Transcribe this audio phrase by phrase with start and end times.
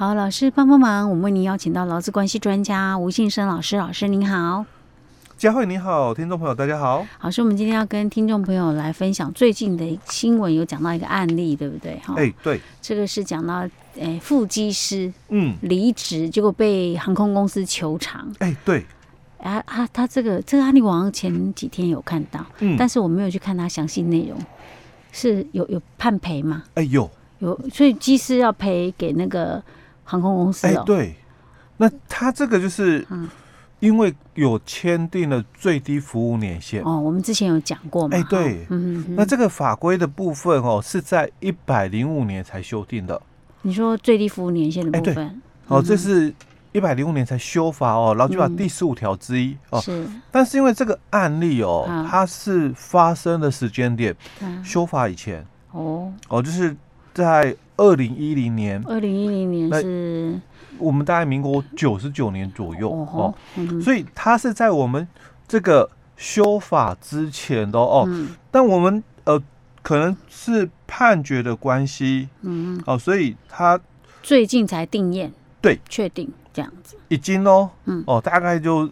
[0.00, 4.64] 好，老师帮帮忙，我们为您邀请到劳资关系专家吴信生老师，老师您好。
[5.36, 7.06] 佳慧你好，听众朋友大家好。
[7.20, 12.00] 老师，我们今天要跟听众朋友来分享最近的新闻，有讲到一个案例，对不对？
[12.02, 13.68] 哈，哎，对，这个是讲到，
[14.00, 18.26] 哎，副机师，嗯，离职结果被航空公司求偿。
[18.38, 18.82] 哎，对，
[19.42, 24.38] 啊啊，他这个这个案例，我好像前几天有看到，嗯，但是我没有去看他详细内容，
[25.12, 26.62] 是有有判赔吗？
[26.72, 27.10] 哎，有，
[27.40, 29.62] 有，所以机师要赔给那个
[30.10, 30.70] 航空公司哦。
[30.70, 31.14] 哎，对，
[31.76, 33.28] 那他这个就是，嗯。
[33.80, 36.82] 因为有签订了最低服务年限。
[36.82, 38.14] 哦，我们之前有讲过嘛？
[38.14, 43.18] 哎，对，嗯哼，那这个法规的部分哦，是在一百零五年才修订的。
[43.62, 45.34] 你说最低服务年限的部分，哎、
[45.68, 46.30] 哦，这是
[46.72, 49.80] 一百零五年才修法哦，劳基法第十五条之一、嗯、哦。
[49.80, 54.14] 是，但是因为这个案例哦，它是发生的时间点
[54.62, 55.42] 修法以前。
[55.72, 56.12] 哦。
[56.28, 56.76] 哦，就是
[57.14, 60.38] 在二零一零年，二零一零年是。
[60.78, 63.34] 我们大概民国九十九年左右哦，
[63.82, 65.06] 所以它是在我们
[65.48, 68.08] 这个修法之前的哦。
[68.50, 69.42] 但我们呃
[69.82, 73.78] 可能是判决的关系，嗯哦，所以它
[74.22, 78.88] 最近才定验，对，确定这样子，已经哦，嗯哦，大概就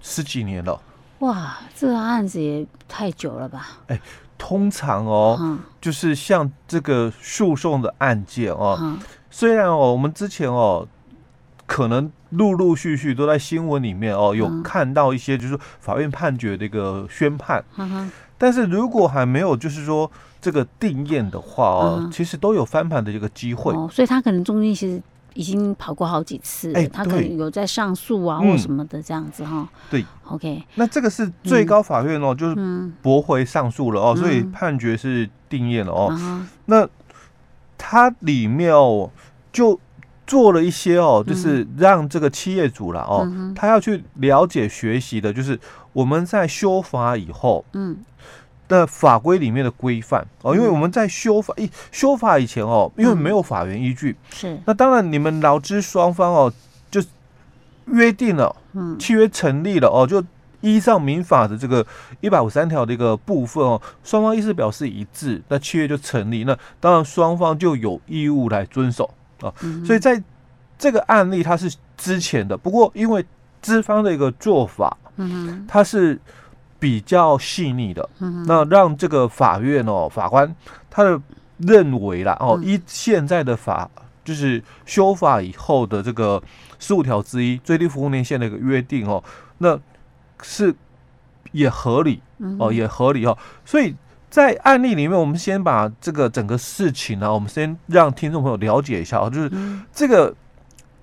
[0.00, 0.80] 十几年了。
[1.18, 3.80] 哇，这个案子也太久了吧？
[3.88, 4.00] 哎，
[4.38, 8.96] 通常哦，就是像这个诉讼的案件哦，
[9.28, 10.88] 虽然哦，我们之前哦。
[11.66, 23.74] 可能陆陆续续都在新闻里面哦，有看到一些就是法院判决的一个宣判，嗯、但是如果还没有就是说这个定验的话哦，嗯、其实都有翻盘的这个机会。
[23.74, 25.02] 哦，所以他可能中间其实
[25.38, 29.68] 已经跑过好几次，哎，他可能有在上诉啊或什么的这样子哈、哦。
[29.88, 36.08] 对，OK，那这个是最高法院哦，嗯、就是驳回上诉了哦，所以判决是定验了哦。
[36.10, 36.88] 嗯、那
[37.78, 39.10] 它里面哦
[39.52, 39.78] 就。
[40.28, 45.58] 做了一些哦，就是让这个企业主了哦，嗯、他要去了解学习的，就是
[45.94, 47.96] 我们在修法以后，嗯，
[48.68, 50.24] 的法规里面的规范。
[50.42, 54.60] 哦，因为我们在修法一修法以前哦，因为没有法源依据，是。
[54.66, 56.52] 那当然你们劳资双方哦
[56.90, 57.02] 就
[57.86, 60.22] 约定了，嗯，契约成立了哦，就
[60.60, 61.86] 依照民法的这个
[62.20, 69.08] 一百五十三条的一个部分哦，双方意思表示一致，那契约就成立，那当然双方就有义务来遵守。
[69.40, 69.54] 啊，
[69.86, 70.20] 所以在
[70.76, 73.24] 这个案例它是之前的，不过因为
[73.62, 76.20] 资方的一个做法，嗯，它是
[76.78, 80.54] 比较细腻的，嗯，那让这个法院哦法官
[80.90, 81.20] 他的
[81.58, 83.90] 认为啦哦，依现在的法
[84.24, 86.42] 就是修法以后的这个
[86.78, 89.22] 十五条之一最低服务年限的一个约定哦，
[89.58, 89.78] 那
[90.42, 90.74] 是
[91.52, 92.20] 也合理
[92.58, 93.94] 哦，也合理哦，所以。
[94.30, 99.50] 在案例里面，我们先把这个整个事情呢、啊，我们先让听众朋友了解一下啊，就是
[99.90, 100.34] 这个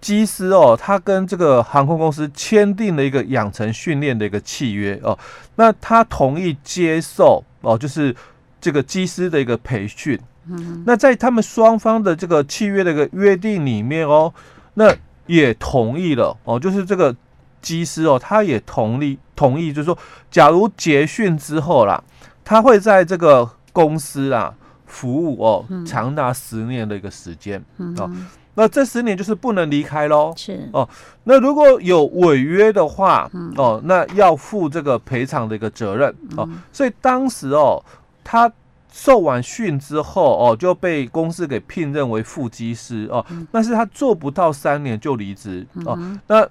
[0.06, 5.18] 机师哦，他跟这个航空公司签订了一个养成训练的一个契约哦，
[5.56, 8.16] 那他同意接受哦，就是
[8.62, 10.20] 这个机师的一个培训。
[10.48, 14.32] 嗯，那在他们双方的这个契约的一个约定里面哦，
[14.76, 14.96] 那
[15.26, 17.16] 也同意了哦，就是这个
[17.64, 19.98] 机师哦，他也同意同意，就是说，
[20.30, 22.04] 假如结训之后啦。
[22.48, 24.54] 他会在这个公司啊
[24.86, 27.60] 服务哦，长达十年的一个时间
[27.98, 28.08] 哦，
[28.56, 30.34] 那这十年就是不能离开喽。
[30.36, 30.88] 是哦，
[31.26, 36.50] 那如果有违约的话哦，那要负这个赔偿的一个责任哦。
[36.72, 37.84] 所以当时哦，
[38.24, 38.52] 他
[38.92, 45.98] 受完训之后哦，就被公司给聘任为副机师哦，但是他做不到三年就离职哦。
[46.28, 46.48] 那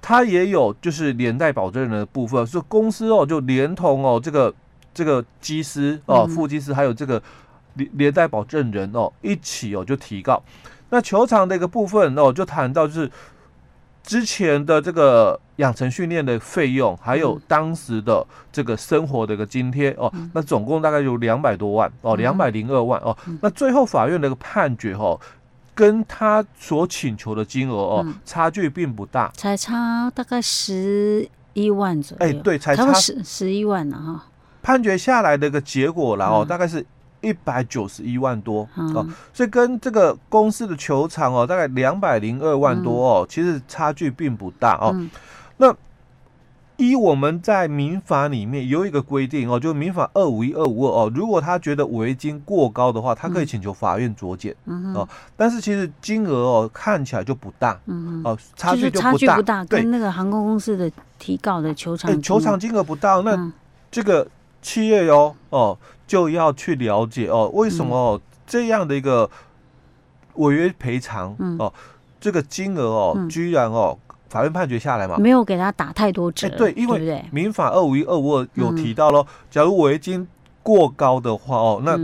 [0.00, 4.52] 他也有就是连带保证人的部分，所以公司哦就连同哦这个。
[4.94, 7.22] 这个机师哦，副机师还有这个
[7.76, 10.42] 连连带保证人哦，一起哦就提告。
[10.92, 13.10] 那球场的一个部分哦，就谈到就是
[14.02, 23.16] 之前的这个养成训练的费用，还有当时的这个生活的一个津贴哦，那总共大概有两百多万哦，两百零二万哦。
[23.40, 25.18] 那最后法院的一个判决哦，
[25.74, 32.26] 跟他所请求的金额哦，差距并不大，才差大概十一万左右。
[32.26, 34.26] 哎，对，才差十十一万呢哈。
[34.62, 36.84] 判决下来的一个结果然后大概是
[37.22, 44.94] 一百九十一万多哦，所以跟这个公司的球场哦，大概两百零二万多哦，其实差距并不大哦。
[45.56, 45.74] 那
[46.76, 54.54] 依我们在民法里面有一个规定哦，就是民法二五一二五二哦，如果他觉得违约金过高的话，他可以请求法院酌减
[54.94, 55.08] 哦。
[55.36, 62.20] 但是其实金额哦看起来就不大，嗯哦，差距就不大，不大，跟那个航空公司的提告的球场。
[62.20, 63.52] 球场金额不大，那
[63.90, 64.26] 这个。
[64.64, 65.76] 企业哟哦，
[66.12, 69.30] 就要去了解哦，为什么这样的一个
[70.34, 71.72] 违约赔偿哦，
[72.20, 73.98] 这个金额哦，嗯、居然哦，
[74.28, 80.28] 法院判决下来嘛，没有给他打太多折，欸、对，因为民法二五一二五二有提到喽，假如违约金
[80.62, 81.98] 过高的话哦，那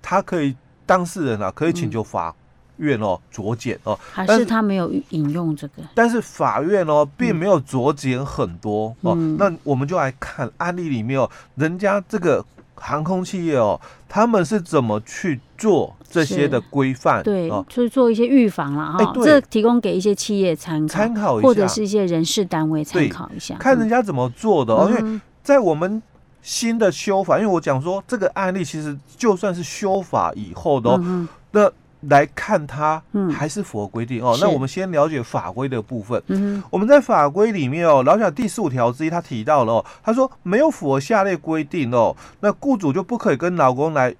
[0.00, 0.54] 他可以
[0.86, 2.32] 当事人啊可以请求法
[2.76, 12.44] 院哦酌减哦，还是他没有引用这个，但是法院哦并没有酌减很多哦，那我们就来看案例里面哦，人家这个。
[12.80, 17.22] 航空企业哦，他们是怎么去做这些的规范？
[17.22, 19.12] 对，就是做一些预防了哈。
[19.22, 24.90] 这提供给一些企业参考，参考一下，或者是一些人事单位参考一下，看人家怎么做的哦。
[24.90, 26.02] 因为在我们
[26.42, 31.70] 新的修法，因为我讲说这个案例其实就算是修法以后的哦，那。
[32.02, 33.02] 来看它，
[33.32, 34.38] 还是符合规定、嗯、哦。
[34.40, 36.22] 那我们先了解法规的部分。
[36.28, 44.14] 嗯，我们在法规里面哦，劳基法第十五条之一，他提到了哦，他说没有符合下列规定哦，那雇主就不可以跟劳工来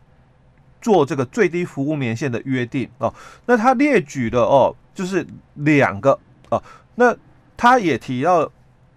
[0.80, 3.12] 做这个最低服务年限的约定哦。
[3.46, 6.62] 那他列举的哦，就是两个哦。
[6.96, 7.14] 那
[7.56, 8.50] 他也提到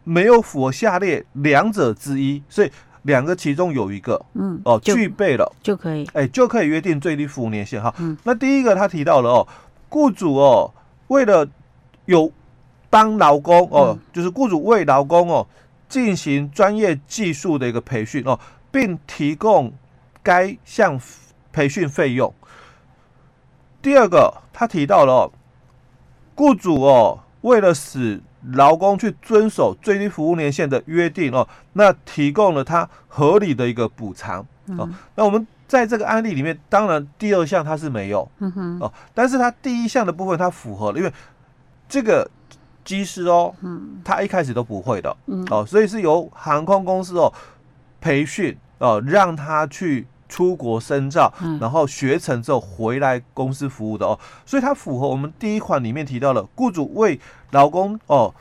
[0.03, 2.71] 没有符合下列两者之一，所以。
[3.03, 7.93] 两个其中有一个，嗯，哦，具备了就可以，哎，就可以约定最低服务年限哈。
[7.97, 9.47] 嗯，那第一个他提到了哦，
[9.89, 10.71] 雇主哦，
[11.07, 11.47] 为了
[12.05, 12.31] 有
[12.89, 15.47] 帮劳工哦，就是雇主为劳工哦
[15.89, 18.39] 进行专业技术的一个培训哦，
[18.71, 19.73] 并提供
[20.21, 20.99] 该项
[21.51, 22.33] 培训费用。
[23.81, 25.31] 第二个他提到了哦，
[26.35, 28.21] 雇主哦，为了使
[28.53, 34.45] 劳工去遵守最低服务年限的约定哦，那提供了他合理的一个补偿
[34.77, 34.89] 哦。
[35.15, 38.29] 那我们在这个案例里面，当然第二项它是没有
[38.79, 41.13] 哦，但是它第一项的部分它符合了，因为
[41.87, 42.29] 这个
[42.83, 43.53] 机师哦，
[44.03, 45.15] 他一开始都不会的
[45.49, 47.31] 哦，所以是由航空公司哦
[47.99, 50.07] 培训哦，让他去。
[50.31, 57.19] 出国深造，然后学成之后回来公司服务的哦，所以它符合我们第一款里面提到的，雇主为
[57.51, 58.33] 劳工哦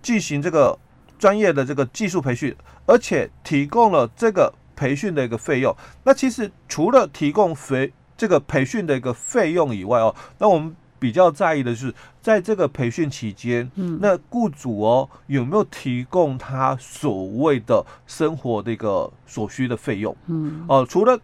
[0.00, 0.78] 进行这个
[1.18, 2.56] 专业的这个技术培训，
[2.86, 5.76] 而且提供了这个培训的一个费用。
[6.04, 10.74] 那其实除了提供费这个培训的一个费用以外哦，那我们。
[10.96, 20.16] 比较在意的是，在这个培训期间，嗯，那雇主哦有没有提供他所谓的生活的一个所需的费用？
[20.28, 21.20] 嗯，哦，除了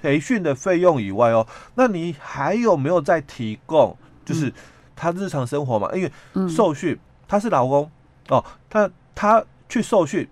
[0.00, 3.96] 培训的费用以外哦，那你还有没有在提供？
[4.24, 4.52] 就是
[4.94, 6.98] 他日常生活嘛，因为受训
[7.28, 7.90] 他是劳工
[8.28, 10.28] 哦，他他去受训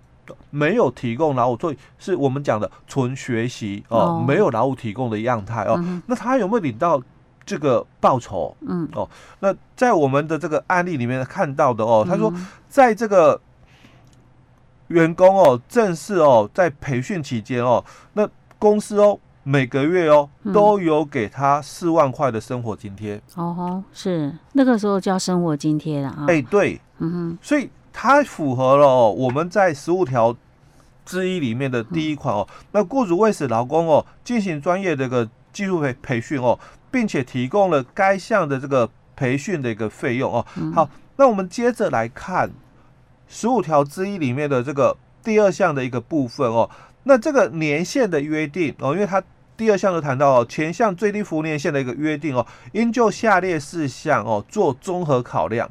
[0.49, 7.01] 没有提供劳务，所以是我们讲的纯学习哦，没有劳务提供的样态哦，那他有没有领到？
[7.47, 8.89] 这个报酬，嗯。
[8.95, 9.07] 哦，
[9.39, 12.33] 那在我们的这个案例里面看到的哦，他说，
[12.67, 13.39] 在这个
[14.87, 18.27] 员工哦正式哦在培训期间哦，那
[18.57, 23.21] 公司哦每个月哦都有给他四万块的生活津贴。
[23.35, 26.25] 哦，是那个时候叫生活津贴了啊。
[26.27, 30.35] 哎，对，嗯哼，所以它符合了哦我们在十五条
[31.05, 36.59] 之一里面的第一款哦，那雇主为使劳工哦进行专业的一个技术培培训哦。
[36.91, 40.45] 并且提供了该项的这个培训的一个费用哦。
[40.73, 42.49] 好，那我们接着来看
[43.27, 46.69] 十五条之一里面的这个第二项的一个部分哦。
[47.03, 49.21] 那这个年限的约定哦，因为它
[49.57, 55.69] 第二项就谈到哦，前项最低服务年限的一个约定哦，应就下列事项哦做综合考量，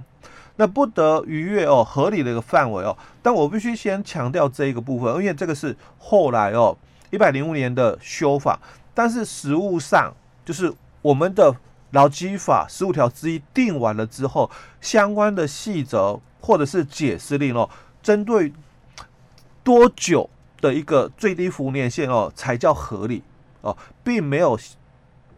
[0.57, 2.97] 那不得逾越哦合理的一个范围哦。
[3.23, 6.77] 但我必须先强调这一个部分，因为这个是后来哦
[7.11, 8.59] 一百零五年的修法，
[8.93, 10.15] 但是实务上
[10.45, 10.73] 就是。
[11.05, 11.55] 我们的
[11.91, 14.51] 劳基法十五条之一定完了之后，
[14.81, 17.69] 相关的细则或者是解释令哦，
[18.03, 18.51] 针对
[19.63, 20.31] 多久
[20.63, 23.23] 的一个最低服务年限哦才叫合理
[23.65, 24.57] 哦，并没有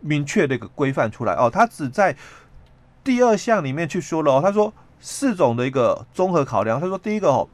[0.01, 2.15] 明确的一个规范出来哦，他只在
[3.03, 7.49] 第二项里面去说了哦，他说四种的一个综合考量，他说第一个哦，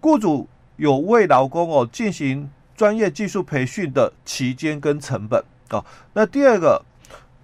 [0.00, 6.84] 雇主有为劳工哦进行专业技术培训的期间跟成本哦，那第二个。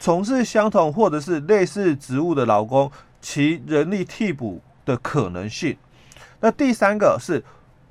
[0.01, 2.89] 从事相同或者是类似职务的劳工，
[3.21, 5.77] 其人力替补的可能性。
[6.39, 7.43] 那第三个是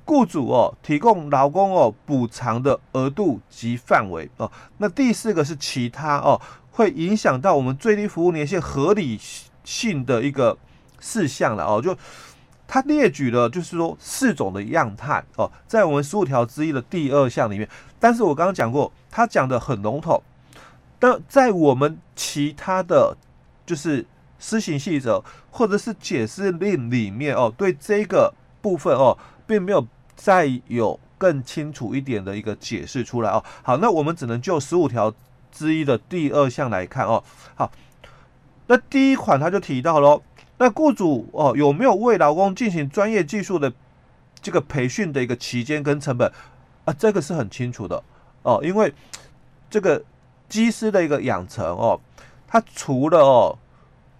[0.08, 4.50] 雇主哦提供劳工哦补偿的额度及范围哦。
[4.78, 9.20] 那第四个是其他哦会影响到我们最低服务年限合理
[9.62, 10.56] 性的一个
[10.98, 11.82] 事项了哦。
[11.82, 11.94] 就
[12.66, 17.68] 他列举了就是说四种的样态哦，在我们十五条之一的第二项里面。
[18.00, 20.22] 但是我刚刚讲过，他讲的很笼统。
[20.98, 23.16] 但在我们其他的
[23.64, 24.04] 就是
[24.38, 29.86] 施行细则或者是解释令里面哦，对这个部分哦，并没有
[30.18, 33.42] 再有更清楚一点的一个解释出来哦。
[33.62, 35.14] 好，那我们只能就十五条
[35.52, 37.22] 之一的第二项来看哦。
[37.54, 37.70] 好，
[38.66, 40.20] 那第一款他就提到喽，
[40.58, 43.72] 那雇主哦有没有为劳工进行专业技术的
[44.42, 46.30] 这个培训的一个期间跟成本
[46.84, 46.92] 啊？
[46.92, 48.02] 这个是很清楚的
[48.42, 48.92] 哦，因为
[49.70, 50.02] 这个
[50.48, 52.00] 机师的一个养成哦，
[52.48, 53.56] 他除了哦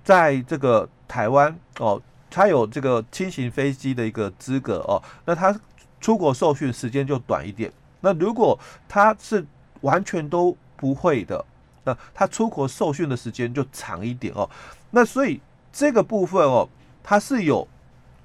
[0.05, 2.01] 在这个台湾哦，
[2.31, 5.55] 他有这个轻型飞机的一个资格哦，那他
[6.01, 7.73] 出国受训时间就短一点。
[8.01, 9.45] 那如果他是
[9.81, 11.45] 完全都不会的，
[11.85, 14.49] 那他出国受训的时间就长一点哦。
[14.91, 15.41] 那所以
[15.73, 16.69] 这个部分哦，
[17.03, 17.67] 它是有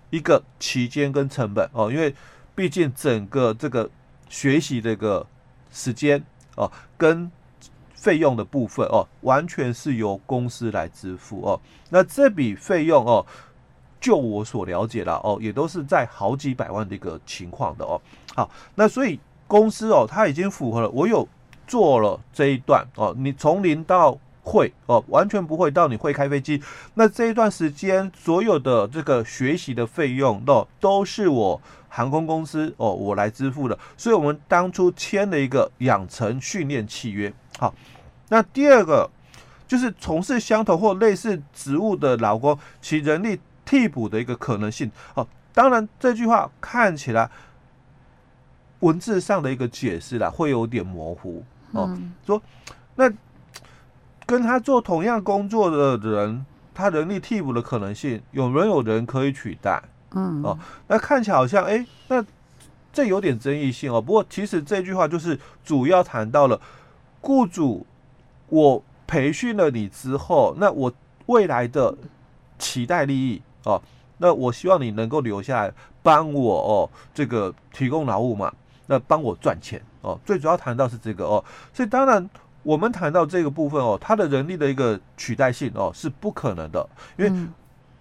[0.09, 2.13] 一个期间跟成本哦，因为
[2.55, 3.89] 毕竟整个这个
[4.29, 5.25] 学习这个
[5.71, 6.23] 时间
[6.55, 7.31] 哦跟
[7.95, 11.59] 费用的部分哦，完全是由公司来支付哦。
[11.89, 13.25] 那这笔费用哦，
[14.03, 17.99] 就我所了解了哦，也都是在好几百万的一个情况的哦。
[18.35, 19.19] 好，那所以。
[19.45, 20.89] 公司哦，它已经符合了。
[20.89, 21.27] 我有
[21.67, 26.59] 做了这一段哦，你从零到会哦，完全不会到你会开飞机。
[26.95, 33.77] 那这一段时间所有的这个学习的费用哦，都是我航空公司哦，我来支付的。
[33.95, 37.31] 所以我们当初签了一个养成训练契约。
[37.59, 37.75] 好，
[38.29, 39.07] 那第二个
[39.67, 45.27] 就是从事相同或类似职务的劳工，其人力替补的一个可能性哦。
[45.53, 47.29] 当然这句话看起来。
[48.79, 51.41] 文字上的一个解释啦，会有点模糊
[51.71, 51.87] 哦。
[51.89, 52.41] 嗯、说
[52.95, 53.09] 那
[54.25, 59.81] 跟他做同样工作的人，他人力替补的可能性有没有人可以取代？
[60.11, 62.21] 嗯哦，那看起来好像哎，那
[62.91, 64.01] 这有点争议性哦。
[64.01, 66.59] 不过其实这句话就是主要谈到了
[67.21, 67.87] 雇主，
[68.49, 70.91] 我培训了你之后，那我
[71.27, 71.95] 未来的
[72.59, 73.81] 期待利益哦，
[74.17, 78.53] 那我希望你能够留下来帮我哦，这个提供劳务嘛。
[78.85, 81.43] 那帮我赚钱哦，最主要谈到是这个哦，
[81.73, 82.29] 所以当然
[82.63, 86.85] 我们谈到这个部分哦，他的人力的一个取代性哦是不可能的，
[87.17, 87.31] 因为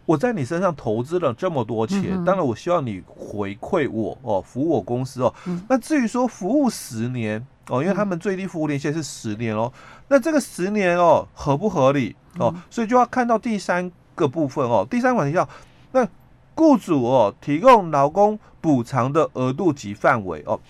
[0.05, 5.33] 我在你身上投资了这么多钱，当然我希望你回馈我哦，服务我公司哦。
[5.69, 9.73] 那至于说服务十年哦，因为他们最低服务年限是十年哦，
[10.09, 12.53] 那这个十年哦合不合理哦？
[12.69, 13.91] 所以就要看到第三
[14.23, 15.49] 个部分哦，第三款提到
[15.93, 16.09] 那。
[16.55, 20.61] 雇主哦，提供劳工补偿的额度及范围哦，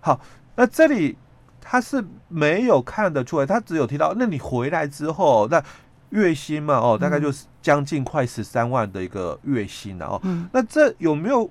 [0.00, 0.20] 好，
[0.56, 1.16] 那这里
[1.60, 5.62] 他是没有看得出来，他只有提到，那你回来之后，那
[6.10, 11.48] 月薪嘛哦，大概就是将近快十三万的一个月薪了哦，嗯、那这有没有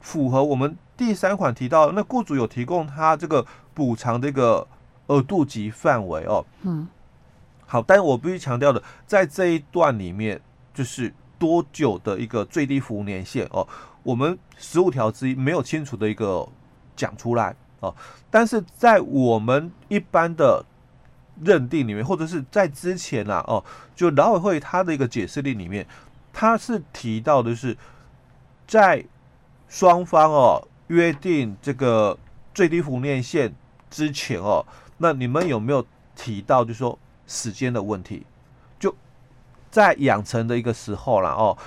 [0.00, 3.44] 符合我们第三款提到，那雇主有提供他这个
[3.74, 4.64] 补偿的一个
[5.08, 6.46] 额度及范围哦？
[6.62, 6.86] 嗯，
[7.66, 10.40] 好，但是我必须强调的，在这一段里面
[10.74, 11.14] 就是。
[11.36, 13.66] 多久的一个最低服务年限哦？
[14.02, 16.48] 我们十五条之一没有清楚的一个
[16.96, 17.94] 讲出来哦。
[18.30, 20.64] 但是在我们一般的
[21.42, 23.62] 认定里面，或者是在之前啊哦，
[23.94, 25.86] 就劳委会它的一个解释令里面，
[26.32, 27.76] 它是提到的是
[28.66, 29.04] 在
[29.68, 32.16] 双方哦约定这个
[32.54, 33.52] 最低服务年限
[33.90, 34.64] 之前哦，
[34.96, 35.84] 那你们有没有
[36.16, 38.24] 提到就是说时间的问题？
[39.74, 41.58] 在养成的一个时候了哦，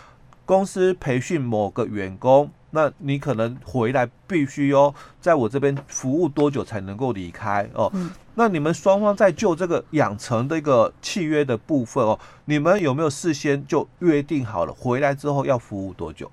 [0.45, 7.91] 公司培训某个员工，那你可能回来必须哦，在我这边服务多久才能够离开哦？
[7.93, 16.31] 嗯、那你们双方在就这个养成的一个契约的部分哦，你们有没有事先就约定好了回来之后要服务多久？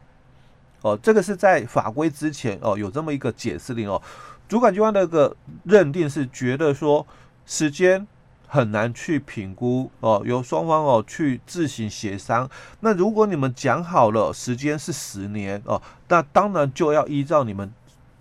[0.82, 4.00] 哦，这个是在法规之前哦，有这么一个解释令哦，
[4.48, 7.04] 主管机关的一个认定是觉得说
[7.44, 8.06] 时间。
[8.54, 12.48] 很难去评估哦，由双方哦去自行协商。
[12.78, 17.68] 那如果你们讲好了时间是十年哦，那当然就要依照你们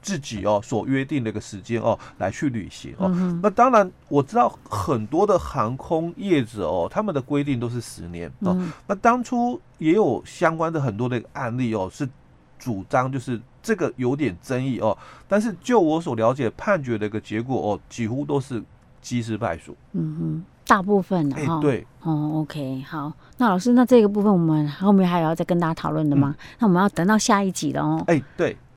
[0.02, 3.08] 自己哦所约定的一个时间哦来去履行哦。
[3.44, 8.60] 那当然我知道很多的航空业者哦，他们的规定都是十年哦。
[8.88, 12.10] 那当初也有相关的很多的案例哦，是
[12.58, 14.98] 主张就是这个有点争议哦。
[15.28, 18.64] 但是就我所了解，判决的一个结果哦，几乎都是。
[19.04, 26.34] 鸡是败诉，嗯哼，大部分的哈、欸，对，哦，OK，好，那老师，那这个部分我们后面还有要再跟大家讨论的吗？
[26.36, 28.58] 嗯、那我们要等到下一集了哦，哎、欸，对。